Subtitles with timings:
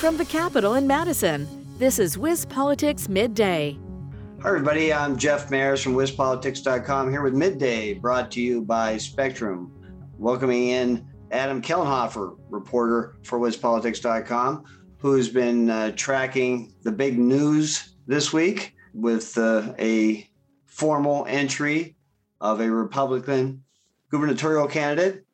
[0.00, 3.78] From the Capitol in Madison, this is WisPolitics Midday.
[4.40, 4.94] Hi, everybody.
[4.94, 9.70] I'm Jeff Mayers from WisPolitics.com here with Midday, brought to you by Spectrum.
[10.16, 14.64] Welcoming in Adam Kellenhofer, reporter for WisPolitics.com,
[14.96, 20.26] who's been uh, tracking the big news this week with uh, a
[20.64, 21.94] formal entry
[22.40, 23.62] of a Republican
[24.10, 25.26] gubernatorial candidate.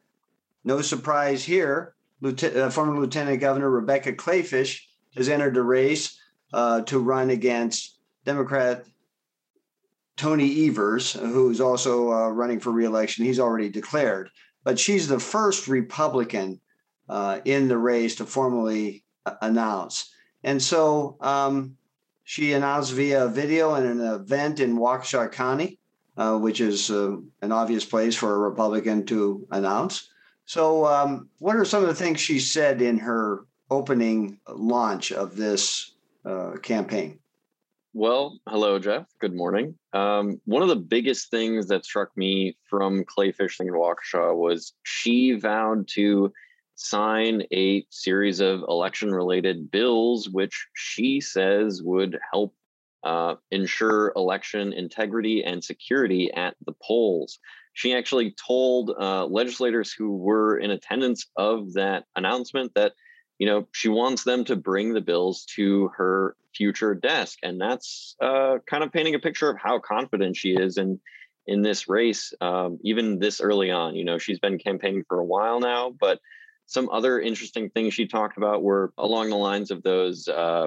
[0.65, 1.95] No surprise here.
[2.21, 4.81] Lieutenant, uh, former Lieutenant Governor Rebecca Kleefisch
[5.17, 6.19] has entered the race
[6.53, 8.85] uh, to run against Democrat
[10.17, 13.25] Tony Evers, who's also uh, running for reelection.
[13.25, 14.31] He's already declared,
[14.65, 16.61] but she's the first Republican
[17.09, 20.11] uh, in the race to formally uh, announce.
[20.43, 21.77] And so um,
[22.25, 25.79] she announced via video in an event in Waukesha County,
[26.17, 30.09] uh, which is an obvious place for a Republican to announce.
[30.47, 35.37] So, um, what are some of the things she said in her opening launch of
[35.37, 35.93] this
[36.25, 37.19] uh, campaign?
[37.93, 39.07] Well, hello, Jeff.
[39.21, 39.75] Good morning.
[39.93, 45.33] Um, one of the biggest things that struck me from Kleefisch in Waukesha was she
[45.33, 46.33] vowed to
[46.77, 52.55] sign a series of election related bills, which she says would help
[53.03, 57.39] uh, ensure election integrity and security at the polls.
[57.77, 62.95] She actually told uh, legislators who were in attendance of that announcement that
[63.39, 67.39] you know she wants them to bring the bills to her future desk.
[67.43, 70.99] And that's uh, kind of painting a picture of how confident she is in
[71.47, 73.95] in this race um, even this early on.
[73.95, 76.19] You know she's been campaigning for a while now but
[76.65, 80.67] some other interesting things she talked about were along the lines of those uh,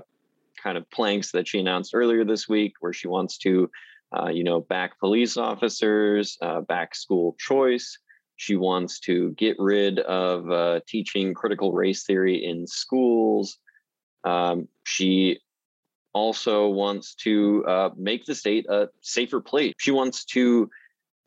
[0.62, 3.70] kind of planks that she announced earlier this week where she wants to
[4.18, 7.98] uh, you know back police officers uh, back school choice
[8.40, 13.58] she wants to get rid of uh, teaching critical race theory in schools.
[14.24, 15.42] Um, she
[16.14, 19.74] also wants to uh, make the state a safer place.
[19.78, 20.70] She wants to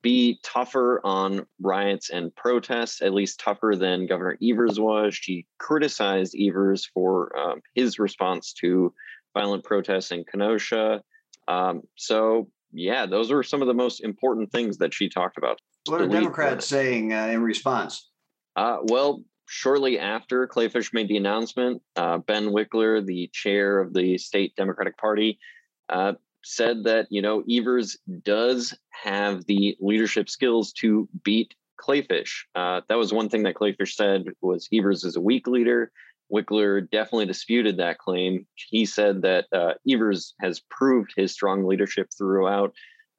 [0.00, 5.14] be tougher on riots and protests, at least tougher than Governor Evers was.
[5.14, 8.94] She criticized Evers for um, his response to
[9.34, 11.02] violent protests in Kenosha.
[11.46, 15.60] Um, so, yeah, those are some of the most important things that she talked about.
[15.86, 18.08] What are Democrats saying uh, in response?
[18.56, 24.16] Uh, well, shortly after Kleefisch made the announcement, uh, Ben Wickler, the chair of the
[24.18, 25.38] state Democratic Party,
[25.88, 26.12] uh,
[26.44, 32.44] said that you know Evers does have the leadership skills to beat Kleefisch.
[32.54, 35.90] Uh, that was one thing that Kleefisch said was Evers is a weak leader.
[36.32, 38.46] Wickler definitely disputed that claim.
[38.54, 42.72] He said that uh, Evers has proved his strong leadership throughout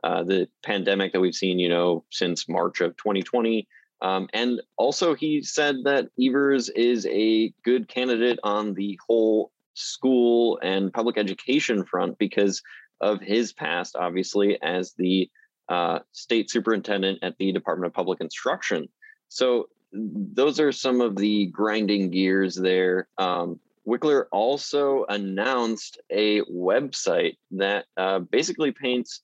[0.03, 3.67] uh, the pandemic that we've seen, you know, since March of 2020.
[4.01, 10.59] Um, and also, he said that Evers is a good candidate on the whole school
[10.61, 12.61] and public education front because
[12.99, 15.29] of his past, obviously, as the
[15.69, 18.89] uh, state superintendent at the Department of Public Instruction.
[19.29, 23.07] So, those are some of the grinding gears there.
[23.17, 29.21] Um, Wickler also announced a website that uh, basically paints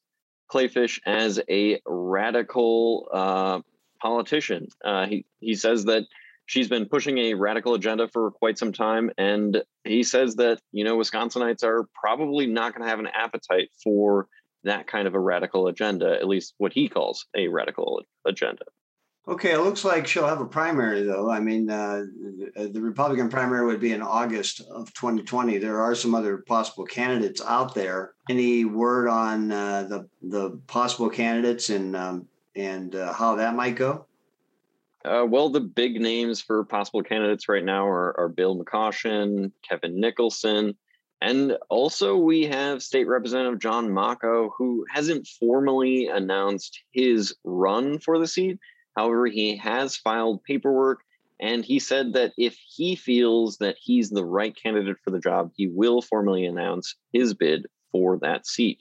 [0.52, 3.62] Kleefisch as a radical uh,
[4.02, 4.68] politician.
[4.84, 6.06] Uh, he he says that
[6.46, 10.84] she's been pushing a radical agenda for quite some time, and he says that you
[10.84, 14.28] know Wisconsinites are probably not going to have an appetite for
[14.64, 18.66] that kind of a radical agenda, at least what he calls a radical agenda.
[19.30, 21.30] Okay, it looks like she'll have a primary, though.
[21.30, 22.04] I mean, uh,
[22.56, 25.60] the Republican primary would be in August of 2020.
[25.60, 28.14] There are some other possible candidates out there.
[28.28, 33.76] Any word on uh, the the possible candidates and um, and uh, how that might
[33.76, 34.08] go?
[35.06, 40.00] Uh, well, the big names for possible candidates right now are, are Bill McCoshen, Kevin
[40.00, 40.76] Nicholson,
[41.22, 48.18] and also we have State Representative John Macco, who hasn't formally announced his run for
[48.18, 48.58] the seat
[49.00, 51.00] However, he has filed paperwork
[51.40, 55.52] and he said that if he feels that he's the right candidate for the job,
[55.56, 58.80] he will formally announce his bid for that seat.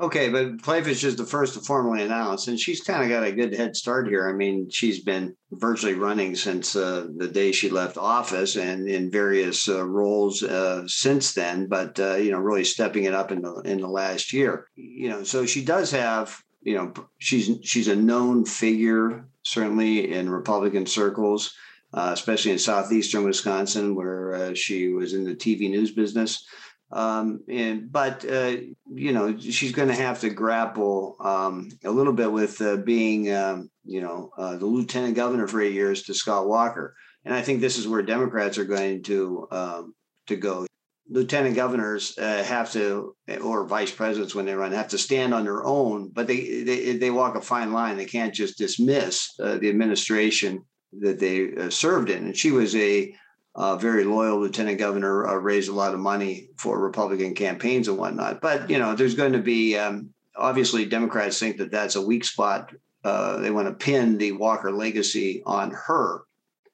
[0.00, 3.30] Okay, but Kleefisch is the first to formally announce, and she's kind of got a
[3.30, 4.28] good head start here.
[4.28, 9.12] I mean, she's been virtually running since uh, the day she left office, and in
[9.12, 11.68] various uh, roles uh, since then.
[11.68, 14.66] But uh, you know, really stepping it up in the in the last year.
[14.74, 20.30] You know, so she does have you know she's she's a known figure certainly in
[20.30, 21.54] Republican circles,
[21.94, 26.44] uh, especially in southeastern Wisconsin, where uh, she was in the TV news business.
[26.92, 28.56] Um, and but uh,
[28.92, 33.32] you know she's going to have to grapple um, a little bit with uh, being
[33.32, 36.94] um, you know uh, the lieutenant governor for eight years to Scott Walker,
[37.24, 39.94] and I think this is where Democrats are going to um,
[40.26, 40.66] to go.
[41.08, 45.44] Lieutenant governors uh, have to, or vice presidents when they run, have to stand on
[45.44, 47.96] their own, but they they, they walk a fine line.
[47.96, 50.64] They can't just dismiss uh, the administration
[51.00, 52.26] that they uh, served in.
[52.26, 53.14] And she was a
[53.54, 57.98] uh, very loyal lieutenant governor, uh, raised a lot of money for Republican campaigns and
[57.98, 58.40] whatnot.
[58.40, 62.24] But you know, there's going to be um, obviously Democrats think that that's a weak
[62.24, 62.72] spot.
[63.04, 66.22] Uh, they want to pin the Walker legacy on her.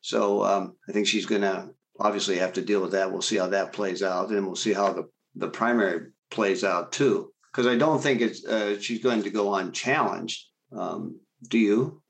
[0.01, 3.11] So um, I think she's going to obviously have to deal with that.
[3.11, 6.93] We'll see how that plays out, and we'll see how the the primary plays out
[6.93, 7.33] too.
[7.53, 10.47] Because I don't think it's uh, she's going to go unchallenged.
[10.73, 12.03] Um, do you?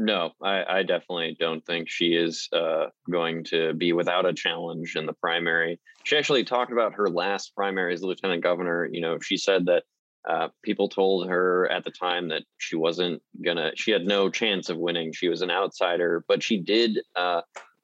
[0.00, 4.94] No, I, I, definitely don't think she is uh, going to be without a challenge
[4.94, 5.80] in the primary.
[6.04, 8.88] She actually talked about her last primary as lieutenant governor.
[8.90, 9.82] You know, she said that
[10.28, 14.68] uh, people told her at the time that she wasn't gonna, she had no chance
[14.68, 15.12] of winning.
[15.12, 17.40] She was an outsider, but she did uh,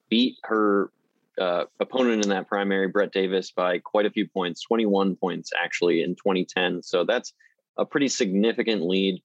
[0.08, 0.92] beat her
[1.40, 6.02] uh, opponent in that primary, Brett Davis, by quite a few points, 21 points actually
[6.02, 6.82] in 2010.
[6.82, 7.32] So that's
[7.76, 9.22] a pretty significant lead.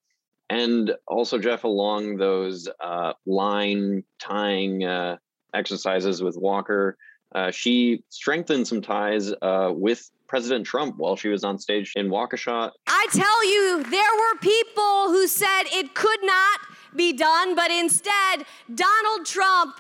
[0.50, 5.18] And also, Jeff, along those uh, line tying uh,
[5.54, 6.98] exercises with Walker,
[7.36, 12.10] uh, she strengthened some ties uh, with President Trump while she was on stage in
[12.10, 12.72] Waukesha.
[12.88, 16.60] I tell you, there were people who said it could not
[16.96, 19.76] be done, but instead, Donald Trump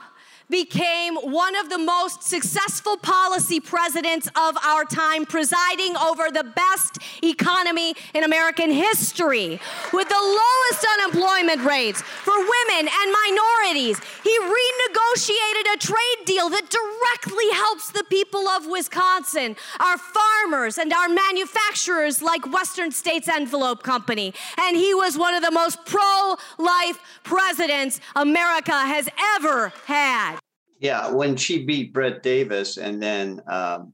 [0.49, 6.97] became one of the most successful policy presidents of our time, presiding over the best
[7.23, 9.59] economy in American history
[9.93, 13.99] with the lowest unemployment rates for women and minorities.
[14.23, 20.91] He renegotiated a trade deal that directly helps the people of Wisconsin, our farmers and
[20.91, 24.33] our manufacturers like Western States Envelope Company.
[24.57, 30.38] And he was one of the most pro life presidents America has ever had.
[30.79, 33.93] Yeah, when she beat Brett Davis, and then um,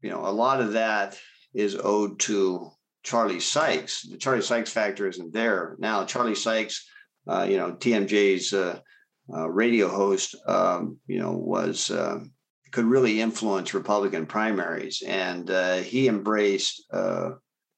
[0.00, 1.18] you know a lot of that
[1.54, 2.70] is owed to
[3.02, 4.02] Charlie Sykes.
[4.02, 6.04] The Charlie Sykes factor isn't there now.
[6.04, 6.88] Charlie Sykes,
[7.28, 8.80] uh, you know, TMJ's uh,
[9.32, 12.32] uh, radio host, um, you know, was um,
[12.70, 17.30] could really influence Republican primaries, and uh, he embraced uh,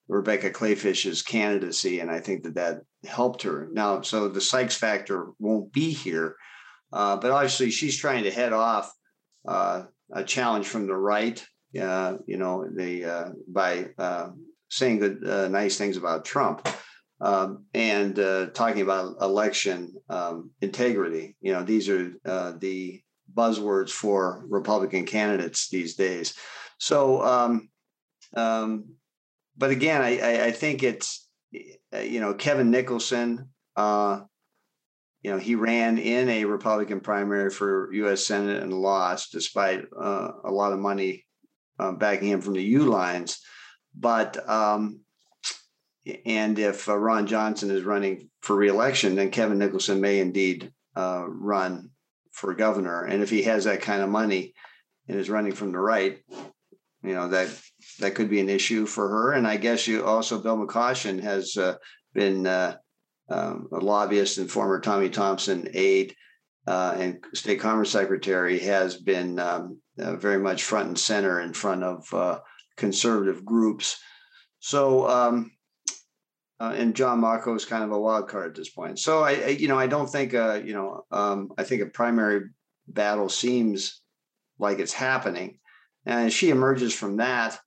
[0.06, 3.68] Rebecca Kleefisch's candidacy, and I think that that helped her.
[3.72, 6.36] Now, so the Sykes factor won't be here
[6.94, 8.94] uh, but obviously, she's trying to head off
[9.46, 9.82] uh,
[10.12, 11.44] a challenge from the right.
[11.78, 14.28] Uh, you know, the uh, by uh,
[14.70, 16.68] saying good, uh, nice things about Trump
[17.20, 18.14] um, and
[18.54, 21.36] talking about election um, integrity.
[21.40, 22.12] You know, these are
[22.60, 23.02] the
[23.34, 26.34] buzzwords for Republican candidates these days.
[26.78, 27.70] So, um,
[28.36, 28.84] um
[29.56, 33.48] but again, I, I, I, think it's you know Kevin Nicholson.
[33.74, 34.20] Uh,
[35.24, 38.26] you know, he ran in a Republican primary for U.S.
[38.26, 41.24] Senate and lost, despite uh, a lot of money
[41.78, 43.38] uh, backing him from the Uihleins.
[43.98, 45.00] But um,
[46.26, 51.24] and if uh, Ron Johnson is running for reelection, then Kevin Nicholson may indeed uh,
[51.26, 51.88] run
[52.32, 53.04] for governor.
[53.04, 54.52] And if he has that kind of money
[55.08, 56.18] and is running from the right,
[57.02, 57.48] you know that
[58.00, 59.32] that could be an issue for her.
[59.32, 61.76] And I guess you also Bill McCoshen has uh,
[62.12, 62.76] been uh,
[63.28, 66.14] um, a lobbyist and former Tommy Thompson aide
[66.66, 71.52] uh, and state commerce secretary, has been um, uh, very much front and center in
[71.52, 72.38] front of uh,
[72.76, 73.98] conservative groups.
[74.60, 75.50] So, um,
[76.60, 78.98] uh, and John Macco is kind of a wild card at this point.
[78.98, 81.86] So, I, I you know, I don't think, uh, you know, um, I think a
[81.86, 82.48] primary
[82.88, 84.00] battle seems
[84.58, 85.58] like it's happening,
[86.06, 87.58] and she emerges from that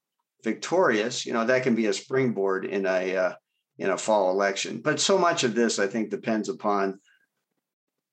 [0.44, 1.26] victorious.
[1.26, 3.34] You know, that can be a springboard in a uh,
[3.78, 4.82] in a fall election.
[4.84, 7.00] But so much of this, I think, depends upon,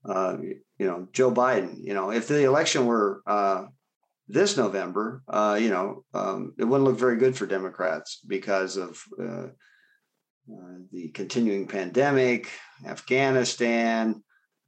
[0.08, 0.36] uh,
[0.78, 1.76] you know, Joe Biden.
[1.78, 3.66] You know, if the election were uh,
[4.28, 9.00] this November, uh, you know, um, it wouldn't look very good for Democrats because of
[9.18, 9.46] uh,
[10.52, 12.50] uh, the continuing pandemic,
[12.86, 14.22] Afghanistan,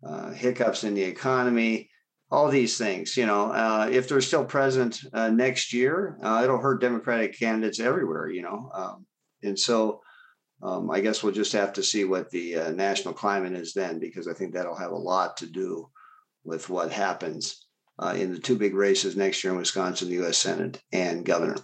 [0.07, 1.91] uh, hiccups in the economy.
[2.29, 3.53] All these things, you know,
[3.89, 8.69] if they're still present next year, it'll hurt Democratic candidates everywhere, you know.
[8.75, 9.07] Um,
[9.45, 10.01] and so,
[10.63, 13.99] um, I guess we'll just have to see what the uh, national climate is then,
[13.99, 15.89] because I think that'll have a lot to do
[16.45, 17.67] with what happens
[17.99, 20.39] uh, in the two big races next year in Wisconsin, the U.S.
[20.39, 21.57] Senate and governor.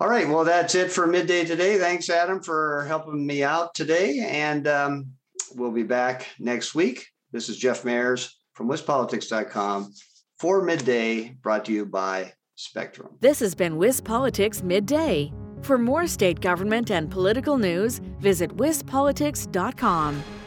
[0.00, 1.78] All right, well, that's it for midday today.
[1.78, 4.20] Thanks, Adam, for helping me out today.
[4.20, 5.12] And um,
[5.54, 7.06] we'll be back next week.
[7.32, 9.92] This is Jeff Mayers from WisPolitics.com
[10.38, 13.16] for midday, brought to you by Spectrum.
[13.20, 15.32] This has been WisPolitics Midday.
[15.62, 20.37] For more state government and political news, visit wispolitics.com.